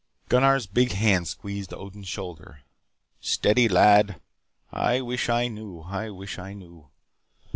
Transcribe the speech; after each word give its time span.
Gunnar's 0.29 0.65
big 0.65 0.93
hand 0.93 1.27
squeezed 1.27 1.75
Odin's 1.75 2.07
shoulder. 2.07 2.61
"Steady, 3.19 3.69
lad. 3.69 4.19
I 4.73 4.99
wish 5.01 5.29
I 5.29 5.47
knew. 5.47 5.81
I 5.81 6.09
wish 6.09 6.39
I 6.39 6.53
knew. 6.53 6.87